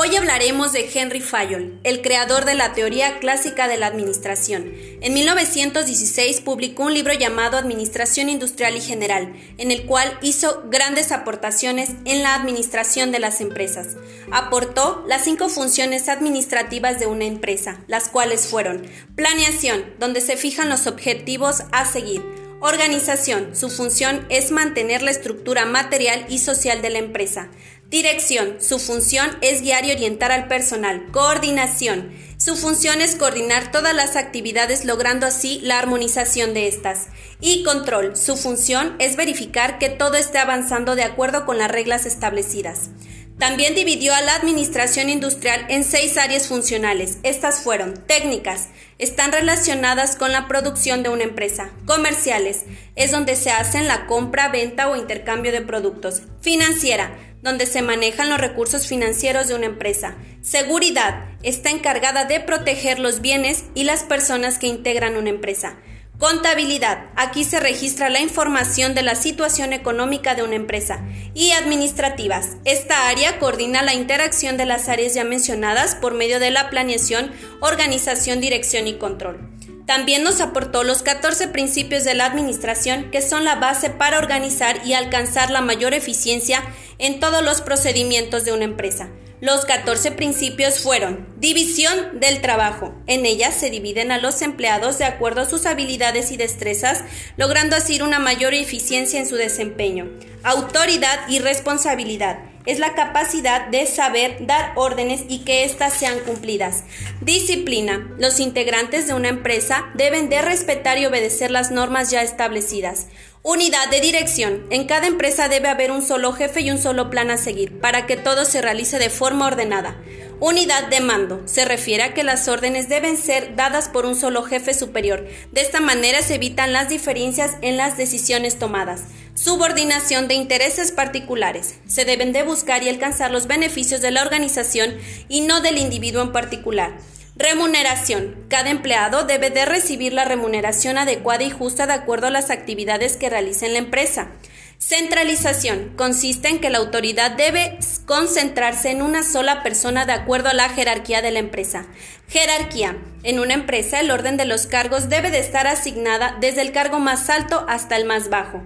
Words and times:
Hoy 0.00 0.14
hablaremos 0.14 0.70
de 0.70 0.88
Henry 0.94 1.20
Fayol, 1.20 1.80
el 1.82 2.02
creador 2.02 2.44
de 2.44 2.54
la 2.54 2.72
teoría 2.72 3.18
clásica 3.18 3.66
de 3.66 3.78
la 3.78 3.88
administración. 3.88 4.72
En 5.00 5.12
1916 5.12 6.40
publicó 6.40 6.84
un 6.84 6.94
libro 6.94 7.14
llamado 7.14 7.56
Administración 7.58 8.28
Industrial 8.28 8.76
y 8.76 8.80
General, 8.80 9.34
en 9.58 9.72
el 9.72 9.86
cual 9.86 10.16
hizo 10.22 10.62
grandes 10.70 11.10
aportaciones 11.10 11.90
en 12.04 12.22
la 12.22 12.36
administración 12.36 13.10
de 13.10 13.18
las 13.18 13.40
empresas. 13.40 13.96
Aportó 14.30 15.04
las 15.08 15.24
cinco 15.24 15.48
funciones 15.48 16.08
administrativas 16.08 17.00
de 17.00 17.06
una 17.06 17.24
empresa, 17.24 17.80
las 17.88 18.08
cuales 18.08 18.46
fueron 18.46 18.86
planeación, 19.16 19.84
donde 19.98 20.20
se 20.20 20.36
fijan 20.36 20.68
los 20.68 20.86
objetivos 20.86 21.64
a 21.72 21.84
seguir, 21.84 22.22
Organización. 22.60 23.54
Su 23.54 23.70
función 23.70 24.26
es 24.30 24.50
mantener 24.50 25.02
la 25.02 25.12
estructura 25.12 25.64
material 25.64 26.26
y 26.28 26.38
social 26.38 26.82
de 26.82 26.90
la 26.90 26.98
empresa. 26.98 27.50
Dirección. 27.88 28.56
Su 28.60 28.80
función 28.80 29.30
es 29.42 29.62
guiar 29.62 29.84
y 29.84 29.92
orientar 29.92 30.32
al 30.32 30.48
personal. 30.48 31.06
Coordinación. 31.12 32.10
Su 32.36 32.56
función 32.56 33.00
es 33.00 33.14
coordinar 33.14 33.70
todas 33.70 33.94
las 33.94 34.16
actividades 34.16 34.84
logrando 34.84 35.24
así 35.24 35.60
la 35.62 35.78
armonización 35.78 36.52
de 36.52 36.66
estas. 36.66 37.06
Y 37.40 37.62
control. 37.62 38.16
Su 38.16 38.36
función 38.36 38.96
es 38.98 39.14
verificar 39.14 39.78
que 39.78 39.88
todo 39.88 40.16
esté 40.16 40.38
avanzando 40.38 40.96
de 40.96 41.04
acuerdo 41.04 41.46
con 41.46 41.58
las 41.58 41.70
reglas 41.70 42.06
establecidas. 42.06 42.90
También 43.38 43.76
dividió 43.76 44.14
a 44.14 44.20
la 44.20 44.34
administración 44.34 45.08
industrial 45.08 45.64
en 45.68 45.84
seis 45.84 46.18
áreas 46.18 46.48
funcionales. 46.48 47.18
Estas 47.22 47.60
fueron 47.60 47.94
técnicas, 47.94 48.68
están 48.98 49.30
relacionadas 49.30 50.16
con 50.16 50.32
la 50.32 50.48
producción 50.48 51.04
de 51.04 51.08
una 51.08 51.22
empresa. 51.22 51.70
Comerciales, 51.86 52.64
es 52.96 53.12
donde 53.12 53.36
se 53.36 53.50
hacen 53.50 53.86
la 53.86 54.06
compra, 54.06 54.48
venta 54.48 54.88
o 54.88 54.96
intercambio 54.96 55.52
de 55.52 55.60
productos. 55.60 56.22
Financiera, 56.40 57.16
donde 57.40 57.66
se 57.66 57.80
manejan 57.80 58.28
los 58.28 58.40
recursos 58.40 58.88
financieros 58.88 59.46
de 59.46 59.54
una 59.54 59.66
empresa. 59.66 60.16
Seguridad, 60.42 61.26
está 61.44 61.70
encargada 61.70 62.24
de 62.24 62.40
proteger 62.40 62.98
los 62.98 63.20
bienes 63.20 63.66
y 63.76 63.84
las 63.84 64.02
personas 64.02 64.58
que 64.58 64.66
integran 64.66 65.16
una 65.16 65.30
empresa. 65.30 65.78
Contabilidad. 66.18 67.10
Aquí 67.14 67.44
se 67.44 67.60
registra 67.60 68.10
la 68.10 68.18
información 68.18 68.96
de 68.96 69.02
la 69.02 69.14
situación 69.14 69.72
económica 69.72 70.34
de 70.34 70.42
una 70.42 70.56
empresa. 70.56 71.04
Y 71.32 71.52
administrativas. 71.52 72.56
Esta 72.64 73.06
área 73.06 73.38
coordina 73.38 73.82
la 73.82 73.94
interacción 73.94 74.56
de 74.56 74.66
las 74.66 74.88
áreas 74.88 75.14
ya 75.14 75.22
mencionadas 75.22 75.94
por 75.94 76.14
medio 76.14 76.40
de 76.40 76.50
la 76.50 76.70
planeación, 76.70 77.30
organización, 77.60 78.40
dirección 78.40 78.88
y 78.88 78.94
control. 78.94 79.48
También 79.86 80.24
nos 80.24 80.40
aportó 80.40 80.82
los 80.82 81.04
14 81.04 81.48
principios 81.48 82.02
de 82.02 82.14
la 82.14 82.26
administración 82.26 83.12
que 83.12 83.22
son 83.22 83.44
la 83.44 83.54
base 83.54 83.88
para 83.88 84.18
organizar 84.18 84.84
y 84.84 84.94
alcanzar 84.94 85.52
la 85.52 85.60
mayor 85.60 85.94
eficiencia 85.94 86.64
en 86.98 87.20
todos 87.20 87.42
los 87.42 87.60
procedimientos 87.60 88.44
de 88.44 88.52
una 88.52 88.64
empresa. 88.64 89.08
Los 89.40 89.64
14 89.66 90.10
principios 90.12 90.80
fueron 90.80 91.28
división 91.36 92.18
del 92.18 92.40
trabajo. 92.40 92.92
En 93.06 93.24
ella 93.24 93.52
se 93.52 93.70
dividen 93.70 94.10
a 94.10 94.18
los 94.18 94.42
empleados 94.42 94.98
de 94.98 95.04
acuerdo 95.04 95.42
a 95.42 95.48
sus 95.48 95.64
habilidades 95.64 96.32
y 96.32 96.36
destrezas, 96.36 97.04
logrando 97.36 97.76
así 97.76 98.00
una 98.02 98.18
mayor 98.18 98.52
eficiencia 98.52 99.20
en 99.20 99.28
su 99.28 99.36
desempeño. 99.36 100.08
Autoridad 100.42 101.20
y 101.28 101.38
responsabilidad 101.38 102.40
es 102.66 102.80
la 102.80 102.94
capacidad 102.94 103.68
de 103.68 103.86
saber 103.86 104.44
dar 104.46 104.72
órdenes 104.76 105.22
y 105.28 105.38
que 105.38 105.64
éstas 105.64 105.94
sean 105.94 106.18
cumplidas. 106.18 106.84
Disciplina. 107.22 108.10
Los 108.18 108.40
integrantes 108.40 109.06
de 109.06 109.14
una 109.14 109.28
empresa 109.28 109.86
deben 109.94 110.28
de 110.28 110.42
respetar 110.42 110.98
y 110.98 111.06
obedecer 111.06 111.50
las 111.50 111.70
normas 111.70 112.10
ya 112.10 112.22
establecidas. 112.22 113.06
Unidad 113.44 113.88
de 113.88 114.00
dirección. 114.00 114.66
En 114.70 114.86
cada 114.86 115.06
empresa 115.06 115.48
debe 115.48 115.68
haber 115.68 115.92
un 115.92 116.02
solo 116.02 116.32
jefe 116.32 116.60
y 116.60 116.72
un 116.72 116.78
solo 116.78 117.08
plan 117.08 117.30
a 117.30 117.36
seguir 117.36 117.78
para 117.78 118.04
que 118.04 118.16
todo 118.16 118.44
se 118.44 118.60
realice 118.60 118.98
de 118.98 119.10
forma 119.10 119.46
ordenada. 119.46 119.96
Unidad 120.40 120.88
de 120.88 120.98
mando. 120.98 121.42
Se 121.46 121.64
refiere 121.64 122.02
a 122.02 122.14
que 122.14 122.24
las 122.24 122.48
órdenes 122.48 122.88
deben 122.88 123.16
ser 123.16 123.54
dadas 123.54 123.88
por 123.88 124.06
un 124.06 124.16
solo 124.16 124.42
jefe 124.42 124.74
superior. 124.74 125.24
De 125.52 125.60
esta 125.60 125.80
manera 125.80 126.20
se 126.20 126.34
evitan 126.34 126.72
las 126.72 126.88
diferencias 126.88 127.54
en 127.62 127.76
las 127.76 127.96
decisiones 127.96 128.58
tomadas. 128.58 129.04
Subordinación 129.34 130.26
de 130.26 130.34
intereses 130.34 130.90
particulares. 130.90 131.76
Se 131.86 132.04
deben 132.04 132.32
de 132.32 132.42
buscar 132.42 132.82
y 132.82 132.88
alcanzar 132.88 133.30
los 133.30 133.46
beneficios 133.46 134.00
de 134.00 134.10
la 134.10 134.22
organización 134.22 134.96
y 135.28 135.42
no 135.42 135.60
del 135.60 135.78
individuo 135.78 136.22
en 136.22 136.32
particular. 136.32 136.98
Remuneración. 137.38 138.34
Cada 138.48 138.68
empleado 138.68 139.22
debe 139.22 139.50
de 139.50 139.64
recibir 139.64 140.12
la 140.12 140.24
remuneración 140.24 140.98
adecuada 140.98 141.44
y 141.44 141.50
justa 141.50 141.86
de 141.86 141.92
acuerdo 141.92 142.26
a 142.26 142.30
las 142.30 142.50
actividades 142.50 143.16
que 143.16 143.30
realice 143.30 143.64
en 143.66 143.74
la 143.74 143.78
empresa. 143.78 144.32
Centralización 144.78 145.92
consiste 145.96 146.46
en 146.46 146.60
que 146.60 146.70
la 146.70 146.78
autoridad 146.78 147.32
debe 147.32 147.80
concentrarse 148.06 148.90
en 148.92 149.02
una 149.02 149.24
sola 149.24 149.64
persona 149.64 150.06
de 150.06 150.12
acuerdo 150.12 150.50
a 150.50 150.54
la 150.54 150.68
jerarquía 150.68 151.20
de 151.20 151.32
la 151.32 151.40
empresa. 151.40 151.86
Jerarquía. 152.28 152.96
En 153.24 153.40
una 153.40 153.54
empresa 153.54 153.98
el 153.98 154.12
orden 154.12 154.36
de 154.36 154.44
los 154.44 154.68
cargos 154.68 155.08
debe 155.08 155.32
de 155.32 155.40
estar 155.40 155.66
asignada 155.66 156.36
desde 156.40 156.62
el 156.62 156.70
cargo 156.70 157.00
más 157.00 157.28
alto 157.28 157.66
hasta 157.68 157.96
el 157.96 158.04
más 158.04 158.30
bajo. 158.30 158.62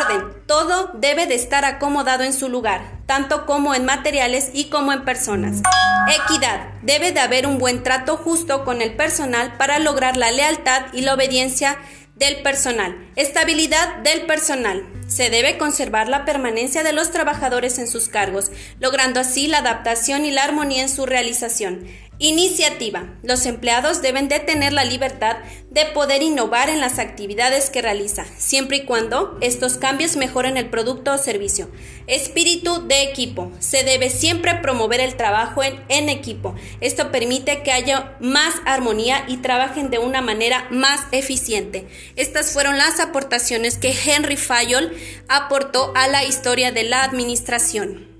Orden. 0.00 0.24
Todo 0.46 0.90
debe 0.94 1.26
de 1.26 1.34
estar 1.34 1.66
acomodado 1.66 2.24
en 2.24 2.32
su 2.32 2.48
lugar, 2.48 3.00
tanto 3.04 3.44
como 3.44 3.74
en 3.74 3.84
materiales 3.84 4.50
y 4.54 4.70
como 4.70 4.90
en 4.94 5.04
personas. 5.04 5.60
Equidad. 6.08 6.70
Debe 6.80 7.12
de 7.12 7.20
haber 7.20 7.46
un 7.46 7.58
buen 7.58 7.82
trato 7.82 8.16
justo 8.16 8.64
con 8.64 8.80
el 8.80 8.96
personal 8.96 9.58
para 9.58 9.78
lograr 9.80 10.16
la 10.16 10.30
lealtad 10.30 10.86
y 10.94 11.02
la 11.02 11.12
obediencia 11.12 11.78
del 12.22 12.40
personal. 12.42 12.94
Estabilidad 13.16 13.96
del 14.04 14.26
personal. 14.26 14.86
Se 15.08 15.28
debe 15.28 15.58
conservar 15.58 16.08
la 16.08 16.24
permanencia 16.24 16.84
de 16.84 16.92
los 16.92 17.10
trabajadores 17.10 17.80
en 17.80 17.88
sus 17.88 18.08
cargos, 18.08 18.52
logrando 18.78 19.18
así 19.18 19.48
la 19.48 19.58
adaptación 19.58 20.24
y 20.24 20.30
la 20.30 20.44
armonía 20.44 20.82
en 20.82 20.88
su 20.88 21.04
realización. 21.04 21.84
Iniciativa. 22.22 23.18
Los 23.24 23.46
empleados 23.46 24.00
deben 24.00 24.28
de 24.28 24.38
tener 24.38 24.72
la 24.72 24.84
libertad 24.84 25.38
de 25.70 25.86
poder 25.86 26.22
innovar 26.22 26.68
en 26.68 26.80
las 26.80 27.00
actividades 27.00 27.68
que 27.68 27.82
realiza, 27.82 28.24
siempre 28.38 28.76
y 28.76 28.84
cuando 28.84 29.36
estos 29.40 29.76
cambios 29.76 30.14
mejoren 30.14 30.56
el 30.56 30.70
producto 30.70 31.14
o 31.14 31.18
servicio. 31.18 31.68
Espíritu 32.06 32.86
de 32.86 33.02
equipo. 33.02 33.50
Se 33.58 33.82
debe 33.82 34.08
siempre 34.08 34.54
promover 34.54 35.00
el 35.00 35.16
trabajo 35.16 35.62
en 35.64 36.08
equipo. 36.08 36.54
Esto 36.80 37.10
permite 37.10 37.64
que 37.64 37.72
haya 37.72 38.16
más 38.20 38.54
armonía 38.66 39.24
y 39.26 39.38
trabajen 39.38 39.90
de 39.90 39.98
una 39.98 40.20
manera 40.20 40.68
más 40.70 41.00
eficiente. 41.10 41.88
Estas 42.14 42.52
fueron 42.52 42.78
las 42.78 43.00
aportaciones 43.00 43.78
que 43.78 43.96
Henry 44.06 44.36
Fayol 44.36 44.96
aportó 45.26 45.92
a 45.96 46.06
la 46.06 46.22
historia 46.22 46.70
de 46.70 46.84
la 46.84 47.02
administración. 47.02 48.11